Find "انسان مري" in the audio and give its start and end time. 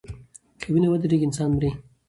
1.27-1.71